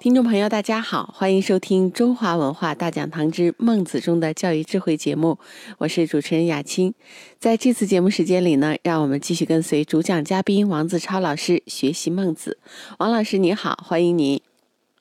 [0.00, 5.38] 听众朋友，大家好，欢迎收听中华文化大讲堂之孟子中的教育智慧节目，
[5.76, 6.94] 我是主持人雅青。
[7.38, 12.58] 在这次节目时间里呢，让我们继续跟随主讲嘉宾王子超老师学习孟子。
[12.96, 14.40] 王老师你好，欢迎您。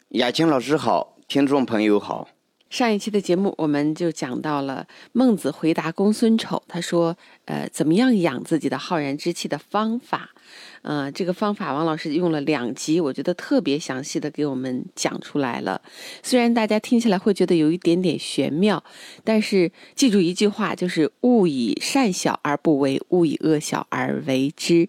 [0.09, 2.27] 雅青老师好，听众朋友好。
[2.69, 10.31] 上一期的节目我们就讲到了孟子回答公孙丑，他说：“呃，怎么样养自己的浩然之气的方法。”
[10.81, 15.81] 呃，这个方法王老师用了两集，我觉得特别详细的给我们讲出来了。
[16.23, 18.83] 虽然大家听起来会觉得有一点点玄妙，
[19.23, 24.87] 但是记住一句话，就是勿以善小而不为，勿以恶小而为之。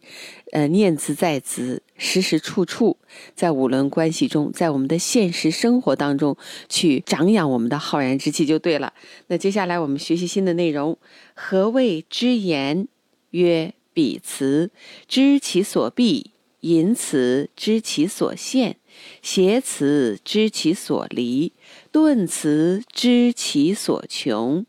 [0.52, 2.96] 呃，念兹在兹，时时处处，
[3.36, 6.36] 在五伦关系中，在我们的现实生活当中
[6.68, 8.92] 去长养我们的浩然之气就对了。
[9.28, 10.98] 那接下来我们学习新的内容，
[11.34, 12.88] 何谓之言？
[13.30, 13.74] 曰。
[13.92, 14.70] 彼辞
[15.08, 18.76] 知其所必，淫辞知其所限，
[19.22, 21.52] 邪辞知其所离，
[21.90, 24.64] 顿辞知其所穷。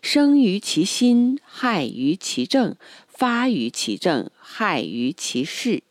[0.00, 2.76] 生于其心，害于其政；
[3.08, 5.82] 发于其政，害于其事。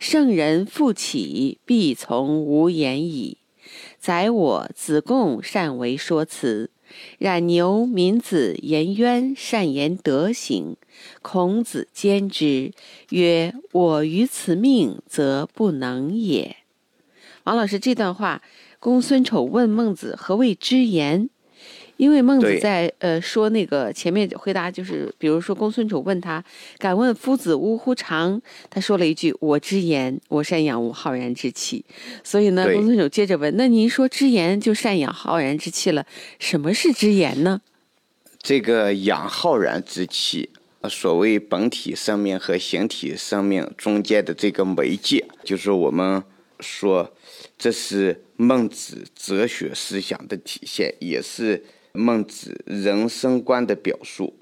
[0.00, 3.38] 圣人复起，必从无言矣。
[3.98, 6.70] 宰我子贡善为说辞。
[7.18, 10.76] 冉牛、闵子、颜渊善言德行，
[11.22, 12.72] 孔子兼之，
[13.10, 16.56] 曰：“我于此命，则不能也。”
[17.44, 18.42] 王老师，这段话，
[18.78, 21.30] 公孙丑问孟子何谓之言？
[21.98, 26.42] 因为孟子在呃说那个前面回答就是，比如说公孙丑问他，
[26.78, 28.40] 敢问夫子呜呼长？
[28.70, 31.84] 他说了一句：“我之言，我善养吾浩然之气。”
[32.22, 36.06] 所以呢，公孙丑接着问：“那您说之言就善养浩然之气了？
[36.38, 37.60] 什么是之言呢？”
[38.40, 40.50] 这个养浩然之气，
[40.88, 46.22] 所谓本体生命和形体生命中间的这个媒介，就是我们
[46.60, 47.12] 说
[47.58, 51.64] 这是孟子哲学思想的体现，也是。
[51.92, 54.34] 孟子人生观的表述，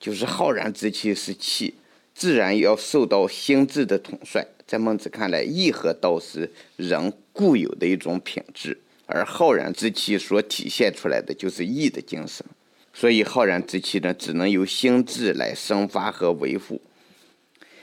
[0.00, 1.74] 就是浩然之气是气，
[2.14, 4.46] 自然要受到心智的统帅。
[4.66, 12.44] 在孟子看来，义和道是人固有的一种品质，而浩然之气所体现出来的就是义的精神。
[12.94, 16.80] 所以，浩然之气呢，只能由心智来生发和维护。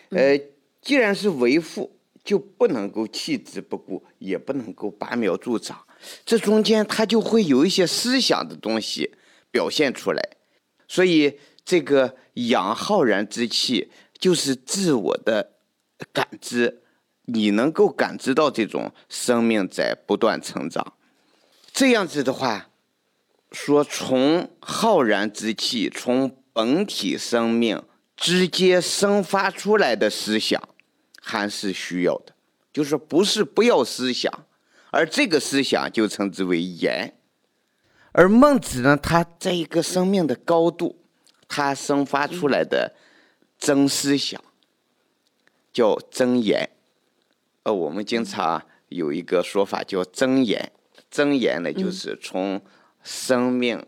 [0.09, 0.39] 呃，
[0.81, 1.91] 既然是维护，
[2.29, 5.83] 就不能够弃之不顾，也不能够拔苗助长。
[6.23, 9.15] 这中间，它就会有一些思想的东西。
[9.51, 10.21] 表现出来，
[10.87, 15.53] 所以这个养浩然之气就是自我的
[16.13, 16.83] 感知，
[17.25, 20.93] 你能够感知到这种生命在不断成长。
[21.73, 22.69] 这样子的话，
[23.51, 27.81] 说从浩然之气，从本体生命
[28.15, 30.61] 直接生发出来的思想，
[31.21, 32.33] 还是需要的，
[32.71, 34.31] 就是不是不要思想，
[34.91, 37.15] 而这个思想就称之为言。
[38.11, 40.97] 而孟子呢，他在一个生命的高度，
[41.47, 42.95] 他生发出来的
[43.57, 44.43] 真思想
[45.71, 46.69] 叫真言。
[47.63, 50.71] 呃，我们经常有一个说法叫真言，
[51.11, 52.59] 真言呢就是从
[53.03, 53.85] 生命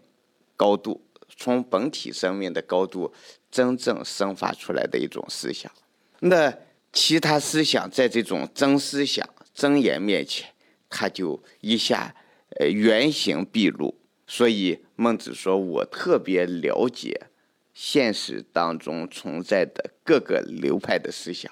[0.56, 1.02] 高度，
[1.36, 3.12] 从本体生命的高度
[3.50, 5.72] 真正生发出来的一种思想。
[6.20, 6.56] 那
[6.94, 10.54] 其他思想在这种真思想、真言面前，
[10.90, 12.16] 他就一下
[12.60, 13.98] 呃原形毕露。
[14.28, 17.28] 所以孟子说：“我特别了解
[17.74, 21.52] 现实当中存在的各个流派的思想，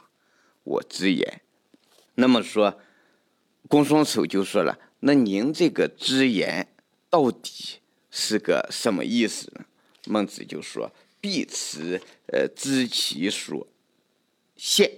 [0.63, 1.41] 我直言。”
[2.15, 2.79] 那么说，
[3.67, 6.67] 公孙丑就说了：“那您这个直言
[7.09, 7.79] 到底
[8.09, 9.65] 是个什么意思呢？”
[10.07, 13.67] 孟子就说：“必辞，呃，知其所
[14.55, 14.89] 限；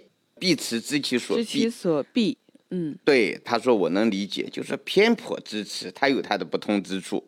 [0.42, 2.36] 必辞，知其所知其所必。”
[2.74, 7.24] 嗯，对，他说我能理解，就是偏颇之词，它有它的不通之处。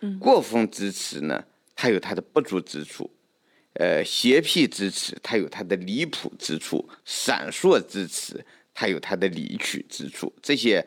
[0.00, 1.42] 嗯过分之词呢，
[1.74, 3.10] 它有它的不足之处；
[3.72, 10.32] 呃，邪僻之词，它有它的离谱之处；闪烁之词，它有它的离曲之处。
[10.40, 10.86] 这些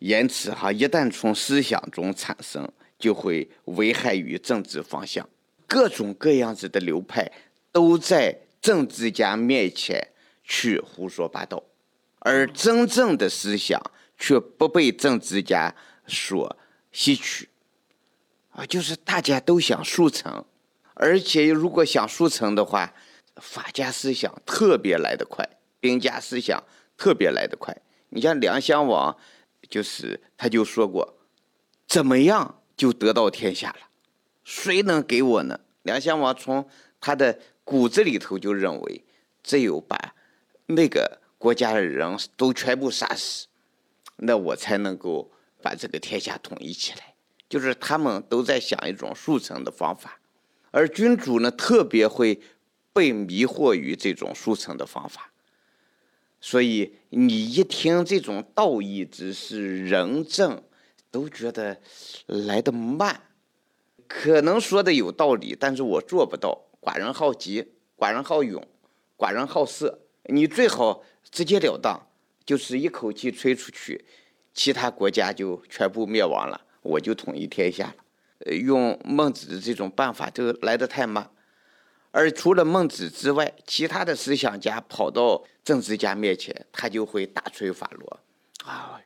[0.00, 5.26] 言辞哈，一旦从思想中产生，就会危害于政治方向。
[5.66, 7.30] 各种各样子的流派
[7.70, 10.04] 都在政治家面前
[10.50, 11.62] 去胡说八道，
[12.18, 13.80] 而真正的思想
[14.18, 15.72] 却不被政治家
[16.08, 16.56] 所
[16.90, 17.48] 吸取。
[18.50, 20.44] 啊，就是大家都想速成，
[20.94, 22.92] 而且如果想速成的话，
[23.36, 25.48] 法家思想特别来得快。
[25.78, 26.62] 兵家思想
[26.96, 27.74] 特别来得快。
[28.08, 29.16] 你像梁襄王，
[29.68, 31.16] 就是他就说过，
[31.86, 33.88] 怎么样就得到天下了？
[34.42, 35.60] 谁能给我呢？
[35.82, 36.68] 梁襄王从
[37.00, 39.04] 他的骨子里头就认为，
[39.44, 40.16] 只有把
[40.74, 43.46] 那个国家的人都全部杀死，
[44.16, 45.30] 那我才能够
[45.62, 47.14] 把这个天下统一起来。
[47.48, 50.20] 就是他们都在想一种速成的方法，
[50.70, 52.40] 而君主呢，特别会
[52.92, 55.32] 被迷惑于这种速成的方法。
[56.40, 60.62] 所以你一听这种道义之事、仁政，
[61.10, 61.80] 都觉得
[62.26, 63.22] 来得慢。
[64.06, 66.66] 可能说的有道理，但是我做不到。
[66.80, 68.66] 寡人好急，寡人好勇，
[69.18, 70.00] 寡人好色。
[70.24, 72.08] 你最好直截了当，
[72.44, 74.04] 就是一口气吹出去，
[74.52, 76.60] 其他国家就全部灭亡了。
[76.82, 81.30] 我就统一天下了，用孟子的这种办法都来得太慢，
[82.10, 88.20] 而除了孟子之外，其他的思想家跑到政治家面前，他就会大吹法罗，
[88.64, 89.00] 啊，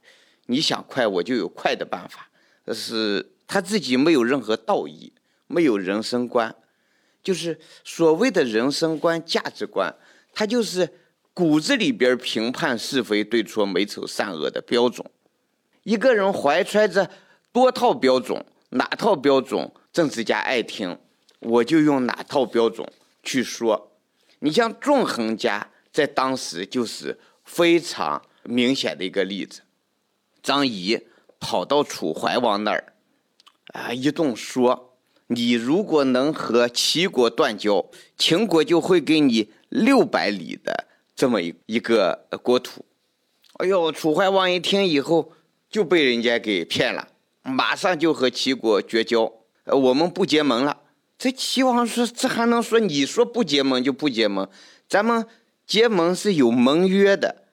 [0.47, 2.31] 你想快，我就有快的办法，
[2.73, 5.13] 是他自己没有任何道义，
[5.49, 6.55] 没有人生观，
[7.23, 9.93] 就是所谓的人生观、价值观，
[10.33, 10.89] 他就是
[11.35, 15.05] 骨子里边评判是非对错、美丑善恶的标准，
[15.83, 17.11] 一个人怀揣着。
[17.53, 20.99] 多套标准，哪套标准政治家爱听，
[21.39, 22.85] 我就用哪套标准
[23.23, 23.93] 去说。
[24.41, 29.61] 你像纵横家在当时就是非常明显的一个例子。
[30.43, 31.01] 张仪
[31.39, 32.95] 跑到楚怀王那儿，
[33.69, 34.97] 啊，一顿说
[35.29, 42.85] ：“你如果能和齐国断交，秦国就会给你六百里的这么一一个国土。”
[43.59, 45.33] 哎呦，楚怀王一听以后
[45.71, 47.09] 就被人家给骗了。
[47.43, 49.31] 马上就和齐国绝交，
[49.65, 50.81] 呃，我们不结盟了。
[51.19, 52.81] 这齐王说：“这还能说？
[52.81, 54.49] 你说不结盟就不结盟？
[54.89, 55.27] 咱们
[55.67, 57.45] 结盟是有盟约的，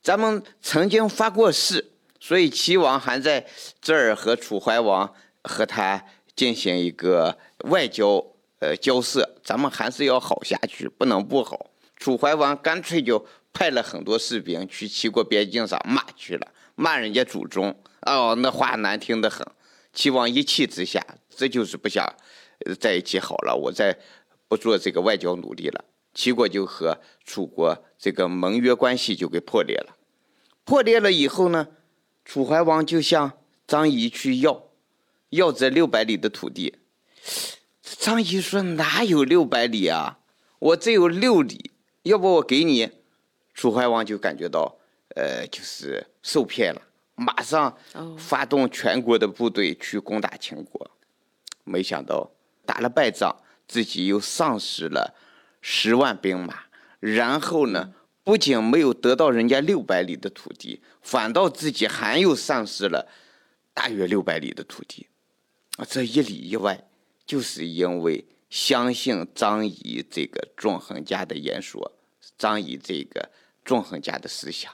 [0.00, 3.46] 咱们曾经发过誓，所以齐王还在
[3.80, 5.12] 这儿和楚怀王
[5.42, 6.04] 和他
[6.34, 8.24] 进行一个外交
[8.60, 11.66] 呃交涉，咱们还是要好下去，不能不好。
[12.02, 19.46] 楚怀王干脆就派了很多士兵去齐国边境上骂去了，骂人家祖宗。”哦，那话难听的很。
[19.92, 21.00] 齐王一气之下，
[21.30, 22.04] 这就是不想
[22.80, 23.96] 在一起好了，我再
[24.48, 25.84] 不做这个外交努力了。
[26.12, 29.96] 齐国就和楚国这个盟约关系就给破裂了。
[30.64, 31.68] 破裂了以后呢，
[32.24, 33.30] 楚怀王就向
[33.64, 34.64] 张仪去要，
[35.28, 36.74] 要这六百里的土地。
[37.84, 40.18] 张仪说：“哪有六百里啊？
[40.58, 41.71] 我只有六里，
[42.02, 42.90] 要不我给你。”
[43.54, 44.78] 楚怀王就感觉到，
[45.14, 46.80] 呃，就是受骗了。
[47.14, 47.76] 马上
[48.16, 50.90] 发动全国的部队去攻打秦国，
[51.64, 52.30] 没想到
[52.64, 53.36] 打了败仗，
[53.68, 55.14] 自己又丧失了
[55.60, 56.60] 十万兵马。
[56.98, 57.92] 然后呢，
[58.24, 63.06] 不仅没有得到人家六百里的土地，反倒自己还又丧失了
[63.74, 65.08] 大约六百里的土地。
[65.76, 66.88] 啊，这一里一外，
[67.26, 71.90] 就是因为相信张仪这个纵横家的言说，
[72.36, 73.30] 张仪这个
[73.64, 74.70] 纵横家的思想，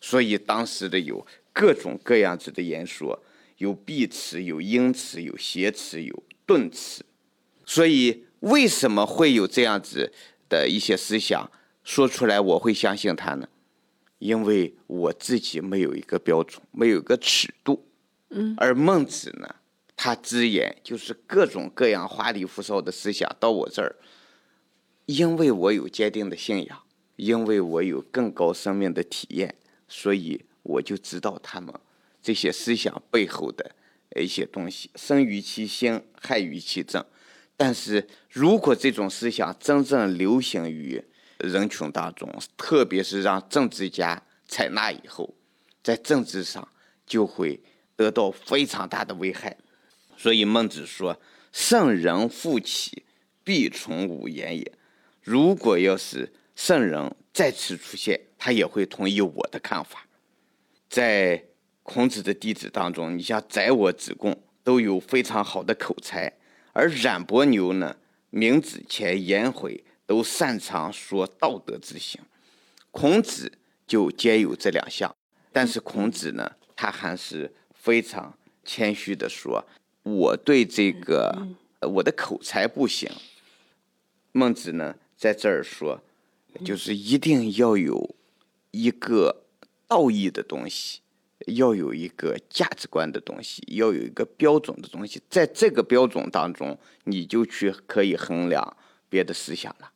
[0.00, 1.24] 所以当时的有。
[1.52, 3.22] 各种各样子的言说，
[3.58, 7.04] 有避词，有因词，有谐词，有顿词。
[7.66, 10.12] 所以为什么会有这样子
[10.48, 11.50] 的一些思想
[11.82, 13.48] 说出来，我会相信他呢？
[14.20, 17.84] 因为我自己没有一个标准，没有一个尺度。
[18.30, 18.54] 嗯。
[18.56, 19.56] 而孟子呢，
[20.02, 23.94] 他直言就是各种各样花里胡哨的思想到我这儿，
[25.04, 26.82] 因为我有坚定的信仰，
[27.16, 29.54] 因为我有更高生命的体验，
[29.86, 30.46] 所以。
[30.62, 31.74] 我就知道他们
[32.22, 33.74] 这些思想背后的
[34.20, 37.02] 一些东西，生于其心，害于其政。
[37.56, 41.02] 但是如果这种思想真正流行于
[41.38, 45.34] 人群当中，特别是让政治家采纳以后，
[45.82, 46.68] 在政治上
[47.06, 47.58] 就会
[47.96, 49.56] 得到非常大的危害。
[50.20, 51.18] 所以孟子说
[51.50, 53.04] ：“圣人复起，
[53.42, 54.72] 必从吾言也。”
[55.24, 60.06] 如果要是圣人再次出现，他也会同意我的看法。
[60.90, 61.42] 在
[61.82, 66.30] 孔子的弟子当中，你像宰我、子贡都有非常好的口才，
[66.74, 67.96] 而冉伯牛呢、
[68.28, 72.20] 闵子骞、颜回都擅长说道德之行。
[72.90, 73.50] 孔子
[73.86, 75.16] 就兼有这两项，
[75.50, 79.64] 但是孔子呢，他还是非常谦虚的说
[80.02, 81.48] ：“我对这个
[81.80, 83.10] 我的口才不行。”
[84.32, 86.02] 孟子呢，在这儿说，
[86.64, 88.14] 就是一定要有
[88.70, 89.44] 一个。
[89.90, 91.00] 道义的东西，
[91.48, 98.76] 要有一个价值观的东西，要有一个标准的东西，在这个标准当中，你就去可以衡量
[99.08, 99.90] 别的思想了。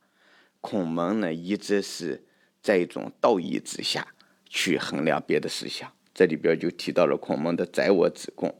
[0.61, 2.25] 孔门呢，一直是
[2.61, 4.04] 在一种道义之下
[4.49, 5.92] 去衡量别的思想。
[6.12, 8.52] 这里边就提到了孔孟的宰我子贡，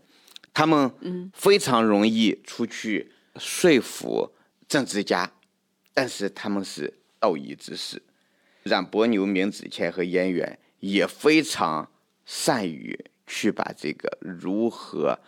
[0.54, 4.32] 他们非常容易出去说服
[4.68, 5.30] 政治家，
[5.92, 8.00] 但是他们是道义之士。
[8.62, 11.90] 冉伯牛、闵子骞和颜渊也非常
[12.25, 15.18] 善于去把这个如何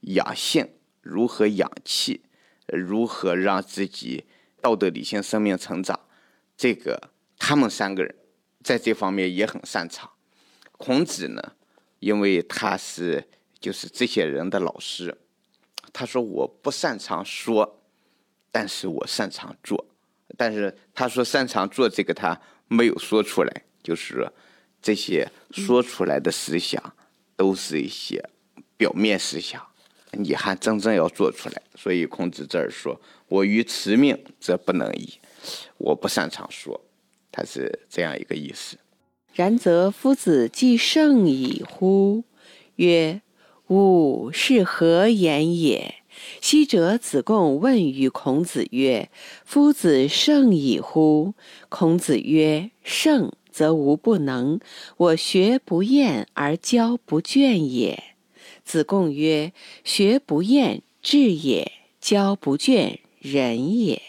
[0.00, 0.66] 养性、
[1.02, 2.22] 如何养气、
[2.66, 4.24] 如何让自己
[4.62, 5.98] 道德理性生命成长，
[6.56, 8.14] 这个他们三个人
[8.62, 10.10] 在这方面也很擅长。
[10.72, 11.54] 孔子呢？
[11.98, 13.28] 因为他是
[13.60, 15.16] 就是这些人的老师，
[15.92, 17.80] 他说我不擅长说，
[18.52, 19.84] 但是我擅长做。
[20.36, 24.30] 但是他说擅长做这个他没有说出来，就是
[24.80, 26.94] 这些说出来的思想
[27.34, 28.22] 都是一些
[28.76, 29.66] 表面思想，
[30.12, 31.62] 你还真正要做出来。
[31.74, 35.18] 所以孔子这儿说：“我于辞命则不能已。”
[35.78, 36.80] 我不擅长说，
[37.32, 38.76] 他是这样一个意思。
[39.32, 42.24] 然则夫子既圣矣乎？
[42.76, 43.22] 曰：
[43.68, 45.96] 吾是何言也？
[46.40, 49.10] 昔者子贡问于孔子曰
[49.44, 51.34] ：“夫子圣矣乎？”
[51.68, 54.58] 孔子曰：“圣，则无不能。
[54.96, 58.02] 我学不厌而教不倦也。”
[58.64, 59.52] 子贡曰
[59.84, 61.70] ：“学不厌，智也；
[62.00, 64.00] 教不倦，仁也。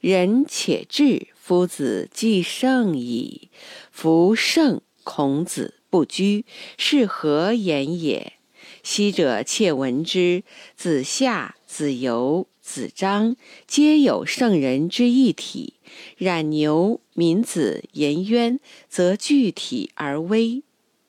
[0.00, 3.48] 仁且智。”夫子既圣矣，
[3.90, 6.44] 夫圣，孔子不居，
[6.76, 8.34] 是何言也？
[8.88, 15.74] 昔者窃闻之，子夏、子游、子张，皆有圣人之一体。
[16.16, 20.62] 冉牛、闵子、颜渊，则具体而微。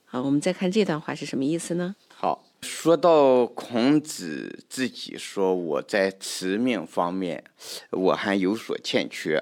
[0.03, 1.95] 好，我们再看这段话是什么意思呢？
[2.09, 7.45] 好，说到孔子自己说，我在辞命方面，
[7.91, 9.41] 我还有所欠缺。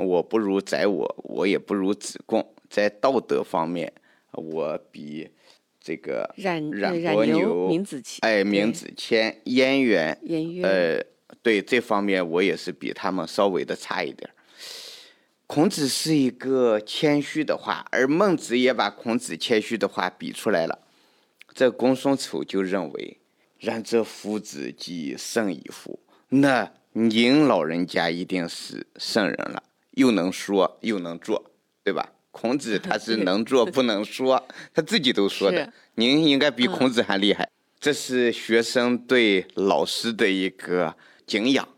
[0.00, 3.92] 我不如宰我，我也不如子贡，在道德方面，
[4.32, 5.30] 我比
[5.82, 10.16] 这个冉冉伯牛、闵子骞，哎，闵子骞、颜渊，
[10.62, 11.04] 呃，
[11.42, 14.30] 对这方面我也是比他们稍微的差一点。
[15.46, 20.78] 孔子是一个谦虚的话，而孟子也把孔子谦虚的话比出来了。
[21.52, 23.18] 这公孙丑就认为，
[23.58, 25.98] 然则夫子即圣矣乎？
[26.30, 29.62] 那您老人家一定是圣人了。
[29.90, 31.50] 又能说又能做，
[31.84, 32.12] 对吧？
[32.32, 35.72] 孔子 他是能做不能说，他自己都说的。
[35.94, 37.48] 您应该比孔子还厉害。
[37.78, 40.96] 这是学生对老师的一个
[41.26, 41.68] 敬仰，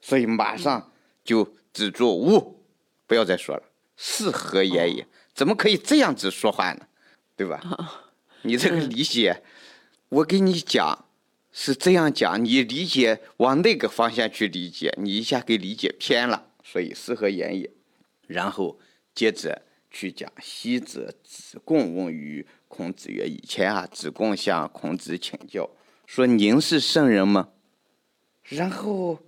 [0.00, 0.90] 所以马上
[1.24, 2.62] 就止住，呜，
[3.06, 3.62] 不要再说了。
[3.96, 5.06] 是何言也？
[5.34, 6.86] 怎么可以这样子说话呢？
[7.36, 7.60] 对吧？
[8.42, 9.42] 你这个理解，
[10.08, 11.06] 我给你讲
[11.50, 16.46] 是这样讲，你理解往那个方向去理解，你一下给理解偏了。
[16.62, 17.70] 所以是何言也，
[18.26, 18.78] 然后
[19.14, 20.30] 接着去讲。
[20.40, 25.68] 昔者子贡问于孔子曰：“以前啊，子贡向孔子请教
[26.06, 27.48] 说：‘您是圣人吗？’
[28.44, 29.18] 然后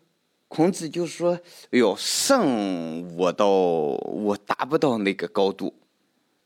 [0.49, 1.41] 孔子就说
[1.73, 5.75] ：‘哎呦，圣我倒我达不到那个高度，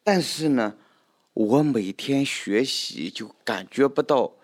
[0.03, 0.77] 但是呢，
[1.33, 4.37] 我每天学习就感觉不到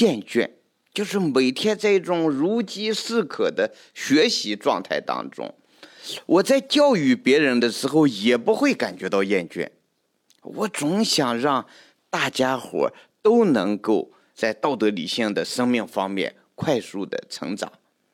[0.00, 0.50] 厌倦，
[0.92, 5.54] 就是每天在一种如饥似渴的学习状态当中。’
[6.26, 9.68] 我在教育别人的时候，也不会感觉到厌倦。
[10.42, 11.66] 我总想让
[12.08, 12.92] 大家伙
[13.22, 17.70] 都能够在道德理性的生命方面快速的成长，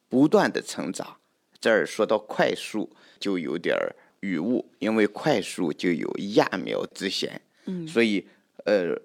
[0.09, 1.17] 不断的成长。
[1.61, 7.41] 这儿说到快速，就有点儿语误，因为快速就有揠苗之嫌。
[7.67, 8.27] 嗯，所以
[8.65, 9.01] 呃，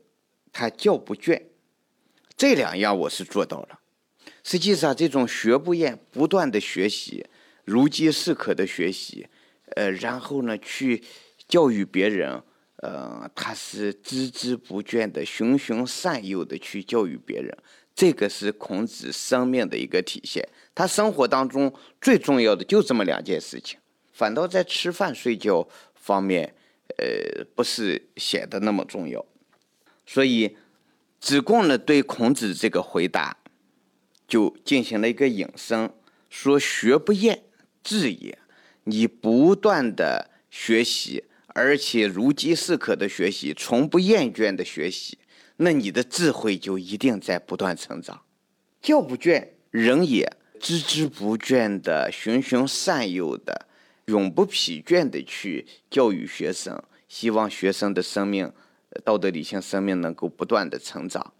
[0.52, 1.42] 他教不倦，
[2.36, 3.80] 这两样我是做到了。
[4.44, 7.26] 实际上，这种学不厌，不断的学习。
[7.72, 9.26] 如饥似渴的学习，
[9.76, 11.02] 呃，然后呢，去
[11.48, 12.44] 教育别人，
[12.84, 17.58] 呃，他是孜孜不倦的、循循善诱的去教育别人，
[17.96, 20.46] 这个是孔子生命的一个体现。
[20.76, 23.80] 他生活当中最重要的就这么两件事情，
[24.12, 26.54] 反倒在吃饭睡觉方面，
[26.98, 29.26] 呃，不是显得那么重要。
[30.06, 30.58] 所以，
[31.22, 33.38] 子贡呢对孔子这个回答，
[34.28, 35.90] 就进行了一个引申，
[36.30, 37.44] 说学不厌。
[37.84, 38.38] 智也，
[38.84, 45.18] 你不断的学习，而且如饥似渴的学习，从不厌倦的学习，
[45.58, 48.22] 那你的智慧就一定在不断成长。
[48.82, 53.68] 教不倦，人也孜孜不倦的、循循善诱的、
[54.06, 58.52] 永不疲倦的去教育学生，希望学生的生命、
[59.04, 61.34] 道德理性生命能够不断的成长，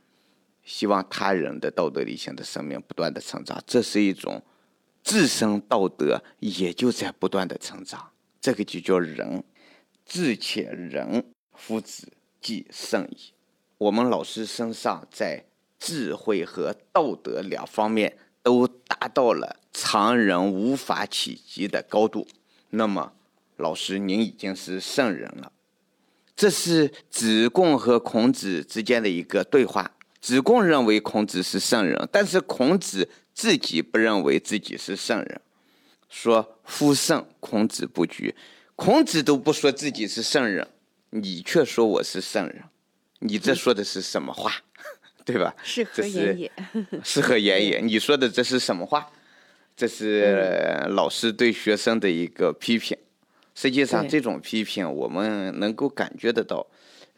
[0.64, 4.44] 希望他人的道德理性的生命不断的成长，这是一种。
[5.04, 9.44] 自身道德也就在不断的成长，这个就叫仁。
[10.06, 13.32] 智且仁，夫子即圣矣。
[13.78, 15.46] 我们老师身上在
[15.80, 22.28] 智慧和道德两方面都达到了常人无法企及的高度，
[22.72, 23.14] 那么
[23.56, 25.52] 老师您已经是圣人了。
[26.36, 29.92] 这是子贡和孔子之间的一个对话。
[30.20, 35.42] 子贡认为孔子是圣人，但是孔子自己不认为自己是圣人，
[36.10, 38.36] 说夫圣，孔子不居。
[38.76, 40.68] 孔子都不说自己是圣人，
[41.12, 42.64] 你却说我是圣人，
[43.20, 44.52] 你这说的是什么话？
[45.24, 45.56] 对吧？
[45.64, 46.52] 是何言也？
[47.04, 47.80] 是何言也？
[47.80, 49.08] 你说的这是什么话？
[49.76, 52.98] 这是老师对学生的一个批评。
[53.54, 56.66] 实际上，这种批评我们能够感觉得到，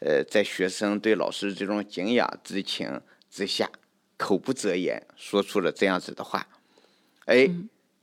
[0.00, 3.70] 呃，在学生对老师这种敬仰之情之下，
[4.16, 6.46] 口不择言，说出了这样子的话。
[7.26, 7.50] 哎，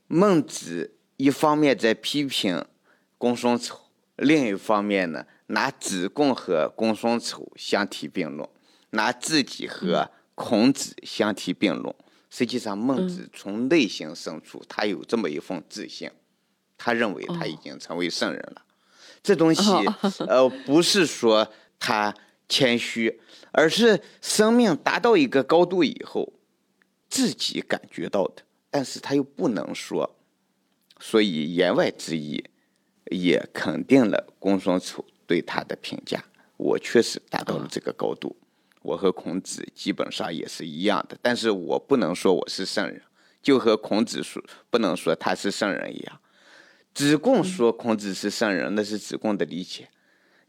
[0.06, 2.64] 孟子一方面在批评
[3.18, 3.78] 公孙丑，
[4.16, 8.48] 另一方面呢，拿子贡和公孙丑相提并论，
[8.90, 11.94] 拿自己和孔子相提并论。
[12.30, 16.10] 实际上，孟子从内心深处，他有这么一份自信。
[16.84, 18.62] 他认为他已经成为圣人了，
[19.22, 19.62] 这东西
[20.26, 21.46] 呃不是说
[21.78, 22.12] 他
[22.52, 23.18] 谦虚，
[23.50, 26.30] 而是生命达到一个高度以后
[27.08, 30.14] 自己感觉到的，但是他又不能说，
[31.00, 32.44] 所以言外之意
[33.10, 36.22] 也肯定了公孙丑对他的评价。
[36.58, 38.36] 我确实达到了这个高度，
[38.82, 43.00] 我和孔子基本上也是一样的，但是我不能说我是圣人，
[43.42, 46.20] 就和孔子说不能说他是圣人一样。
[46.92, 49.86] 子贡说孔子是圣人，那是子贡的理解；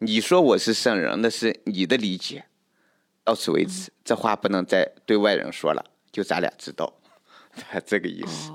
[0.04, 2.44] 你说我是圣人，那是你的理解。
[3.24, 6.94] 到此为止，这话不能再对外人说了，就咱俩知道，
[7.88, 8.52] 这个意思。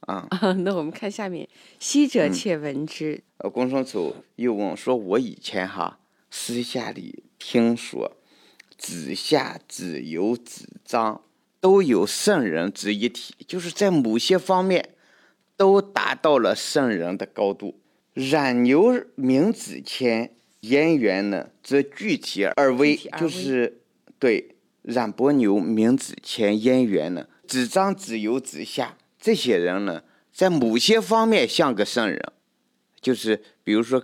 [0.00, 0.28] 啊，
[0.64, 1.48] 那我们看下面，
[1.78, 3.22] 昔者且闻之。
[3.36, 8.16] 呃，公孙丑又问说：“我以前哈私下里听说，
[8.76, 11.22] 子夏、子游、子张
[11.60, 14.88] 都有圣人之一体，就是在某些方面。”
[15.54, 17.78] 都达到了圣人的高度。
[18.14, 20.30] 冉牛、名子骞、
[20.62, 23.80] 颜渊呢，则具体而微，就是
[24.18, 32.20] 对冉伯牛、闵子骞、颜渊呢，子张、子游、子夏这些人呢，在某些方面像个圣人，
[33.00, 34.02] 就是比如说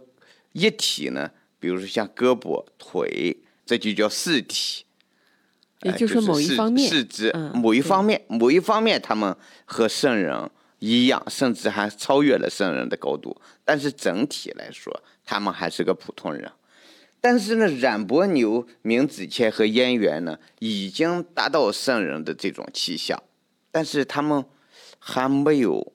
[0.53, 4.85] 一体呢，比如说像胳膊、腿，这就叫四体。
[5.83, 10.51] 也就是说，某一方面，是指某一方面，某一方面，他们和圣人。
[10.79, 13.41] 一样，甚至还超越了圣人的高度。
[13.65, 16.51] 但是整体来说，他们还是个普通人。
[17.21, 23.21] 但是呢，冉伯牛、闵子骞和颜渊呢，已经达到圣人的这种气象，
[23.73, 24.45] 但是他们
[25.01, 25.93] 还没有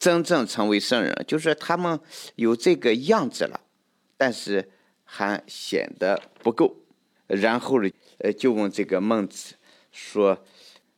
[0.00, 2.00] 真正成为圣人，就是他们
[2.34, 3.60] 有这个样子了，
[4.16, 4.68] 但是
[5.04, 6.74] 还显得不够。
[7.28, 9.54] 然后呢，呃，就问这个孟子
[9.92, 10.44] 说：“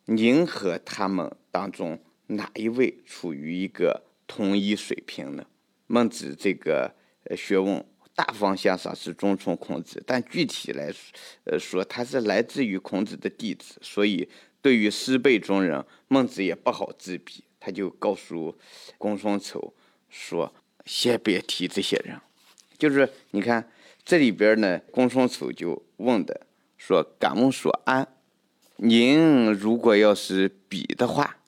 [0.06, 5.44] 您和他们当中？”哪一位处于一个同一水平呢？
[5.88, 6.94] 孟子这个
[7.36, 10.98] 学问大方向上是尊崇孔子，但具体来说
[11.44, 14.28] 呃说，他是来自于孔子的弟子，所以
[14.62, 17.42] 对于师辈中人，孟子也不好自比。
[17.58, 18.56] 他就告诉
[18.96, 19.74] 公孙丑
[20.08, 20.54] 说
[20.86, 22.16] ：“先别提这些人。”
[22.78, 23.68] 就是你看
[24.04, 26.46] 这里边呢，公孙丑就问的
[26.78, 28.06] 说：“敢问所安？
[28.76, 31.38] 您如果要是比的话。”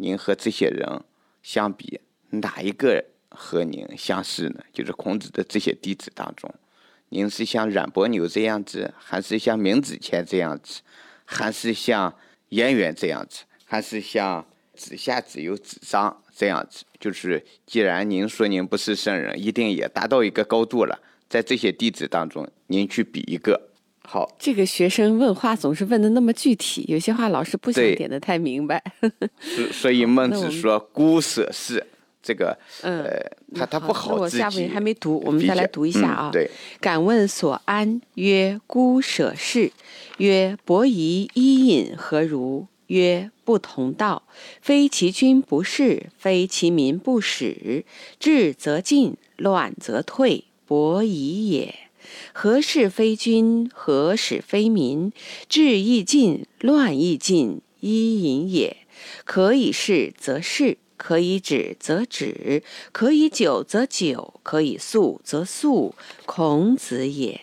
[0.00, 1.04] 您和这些人
[1.42, 4.60] 相比，哪一个和您相似呢？
[4.72, 6.52] 就是孔子的这些弟子当中，
[7.10, 10.80] 您是像冉伯牛这样子，还是像闵子骞这样子，
[11.26, 12.16] 还是像
[12.48, 16.84] 颜渊这样子，还是像子夏、子游、子张这样子？
[16.98, 23.69] 就是既然您说您不是圣人，一定也达到一个高度了，在这些弟子当中，您去比一个。
[24.12, 28.82] 好，这个学生问话总是问的那么具体，有些话老师不想点的太明白。
[29.40, 31.86] 所所以孟子说“孤舍是
[32.20, 33.04] 这个，呃，
[33.54, 34.16] 他他不好。
[34.16, 36.28] 我下面还没读，我们再来读一下啊。
[36.32, 38.00] 对，敢问所安？
[38.14, 39.70] 曰：孤舍是。
[40.18, 42.66] 曰：伯夷伊尹何如？
[42.88, 44.24] 曰：不同道。
[44.60, 47.84] 非其君不事，非其民不使。
[48.18, 50.46] 治则进，乱则退。
[50.66, 51.72] 伯夷也。
[52.32, 53.70] 何事非君？
[53.74, 55.12] 何使非民？
[55.48, 58.76] 治亦尽，乱亦尽，伊尹也。
[59.24, 65.94] 可以事则事，可以止则止，可以久则久，可以速则速。
[66.26, 67.40] 孔子也。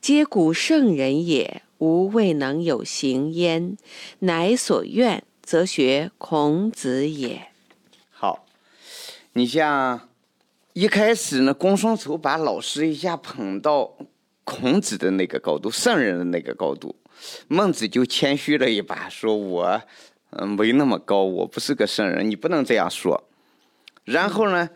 [0.00, 3.76] 皆古圣人也，吾未能有行焉。
[4.20, 7.48] 乃所愿，则学孔子也。
[8.10, 8.46] 好，
[9.34, 10.05] 你像
[10.76, 13.96] 一开始呢，公孙丑把老师一下捧到
[14.44, 16.94] 孔子的那个高度，圣人的那个高度，
[17.48, 19.80] 孟子就谦虚了一把，说我
[20.32, 23.24] 嗯没那么高，我不是个圣人，你不能这样说。
[24.04, 24.68] 然后呢，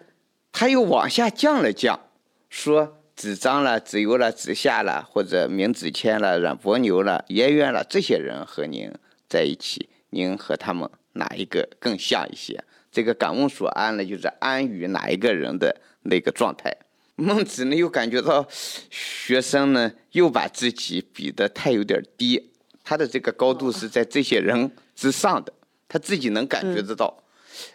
[0.50, 2.00] 他又往下降了降，
[2.48, 8.90] 说子张了、子游了、子夏了，或者闵子骞了、冉伯牛了、颜渊了，这些人和您
[9.28, 12.64] 在一起，您和他们哪一个更像一些？
[12.90, 15.76] 这个感悟所安呢，就是安于哪一个人的。
[16.02, 16.74] 那个状态，
[17.16, 18.46] 孟子呢又感觉到
[18.90, 22.50] 学生呢又把自己比的太有点低，
[22.82, 25.52] 他的这个高度是在这些人之上的，
[25.86, 27.22] 他自己能感觉得到。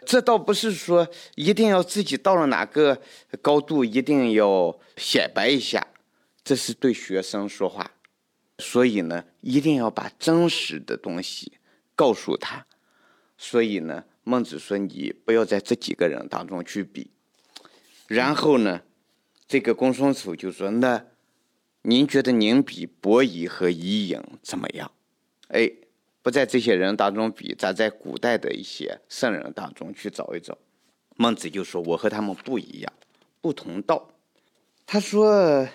[0.05, 2.99] 这倒不是说一定要自己到了哪个
[3.41, 5.85] 高度一定要显摆一下，
[6.43, 7.91] 这是对学生说话，
[8.57, 11.51] 所以呢一定要把真实的东西
[11.95, 12.65] 告诉他。
[13.37, 17.11] 所以呢，孟子说你不要在这几个人当中去比。
[18.07, 18.81] 然后呢，
[19.47, 21.05] 这个公孙丑就说：“那
[21.81, 24.91] 您觉得您比伯夷和伊尹怎么样？
[25.47, 25.71] 哎，
[26.21, 30.55] 不在这些人当中比，咱在古代的一些圣人当中去找一找。”
[31.17, 32.93] 孟子就说：“我和他们不一样，
[33.41, 34.11] 不同道。”
[34.85, 35.67] 他说：“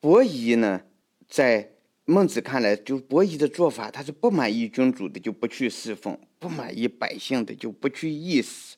[0.00, 0.82] 伯夷呢，
[1.26, 1.70] 在
[2.04, 8.76] 孟子看来，就伯夷的做法，他是不满意君主的就不去侍奉，不满意百姓的就不去议事，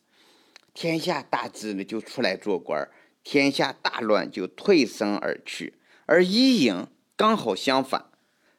[0.75, 5.75] 天下大治呢就出来做官儿。”天下大乱，就退身而去；
[6.07, 8.07] 而伊尹刚好相反，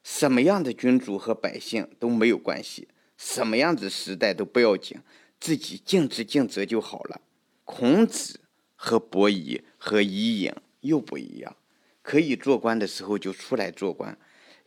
[0.04, 5.00] 什么样的君主和百姓都没有关系，什么样子时代都不要紧，
[5.40, 7.22] 自己尽职尽责就好了。
[7.64, 8.40] 孔子
[8.76, 11.56] 和伯夷和伊尹又不一样，
[12.02, 14.18] 可以做官的时候就出来做官，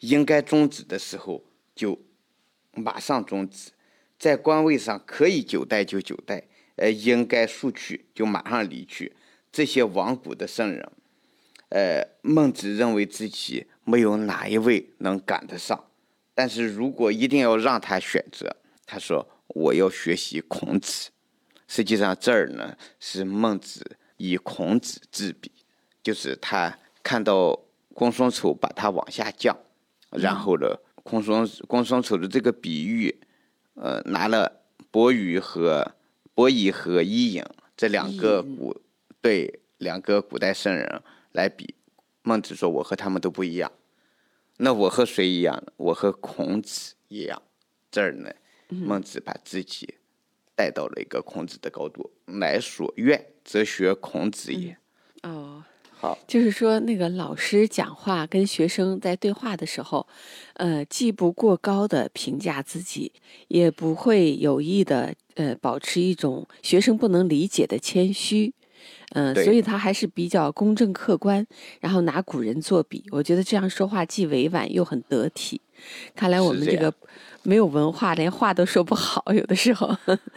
[0.01, 2.01] 应该终止的时候就
[2.73, 3.71] 马上终止，
[4.19, 9.15] 在官位上可以久待就久待，呃，应该速去就马上离去。
[9.55, 10.91] 这些亡古的圣人，
[11.69, 15.85] 呃，孟子认为自己没有哪一位能赶得上。
[16.35, 21.11] 但是如果一定要让他选择，他说我要学习孔子。
[21.69, 25.53] 实际上这儿呢是孟子以孔子自比，
[26.03, 27.57] 就是他看到
[27.95, 29.57] 公孙丑把他往下降，
[30.11, 33.21] 然后呢，公孙公孙丑的这个比喻，
[33.75, 35.95] 呃，拿了伯夷和
[36.35, 37.45] 伯夷和伊尹
[37.77, 38.81] 这两个古。
[39.25, 41.75] 对两个古代圣人来比，
[42.21, 43.73] 孟子说：“我和他们都不一样。”
[44.59, 45.73] 那我和谁一样呢？
[45.79, 47.41] 我和孔子一样。
[47.91, 48.31] 这儿呢，
[48.69, 49.95] 孟子把自己
[50.55, 54.77] 带到了一个孔子的高度，乃所愿则学孔子也。
[55.23, 60.07] 哦，好，就是说那个老师讲话跟学生在对话的时候，
[60.57, 63.11] 呃，既不过高的评价自己，
[63.49, 68.53] 也不会有意的呃保持一种学生不能理解的谦虚。
[69.11, 71.47] 嗯，所以他还是比较公正客观，
[71.81, 75.61] 然后拿古人作比，我觉得这样说话既委婉又很得体。
[76.15, 76.93] 看来我们这个
[77.43, 79.97] 没有文化，连话都说不好，有的时候。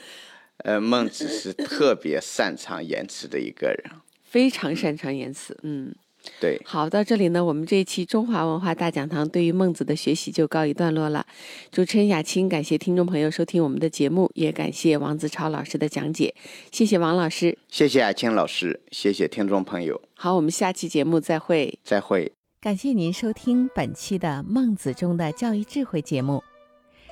[0.66, 3.92] 呃，孟子是特别擅长言辞的一个人，
[4.24, 5.94] 非常擅长言辞，嗯。
[6.40, 11.26] 对，好，到这里呢，我们这一期中华文化大讲堂对于孟子的学习就告一段落了。
[11.72, 16.34] 主持人雅青感谢听众朋友收听我们的节目，也感谢王子超老师的讲解，
[16.72, 20.02] 谢谢王老师，谢谢雅青老师，谢谢听众朋友。
[20.16, 22.32] 好，我们下期节目再会，再会。
[22.60, 26.44] 感谢您收听本期的《孟子中的教育智慧》节目。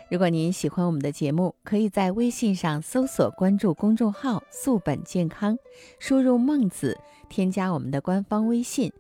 [0.10, 5.58] 如果您喜欢我们的节目，可以在微信上搜索关注公众号“素本健康”，
[5.99, 6.97] 输入“孟子”，
[7.30, 8.91] 添加我们的官方微信。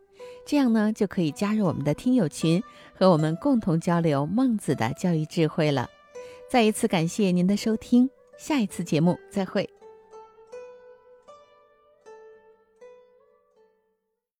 [0.45, 5.89] 这样呢，就可以加入我们的听友群，和我们共同交流孟子的教育智慧了。
[6.49, 9.74] 再一次感谢您的收听，下一次节目再会。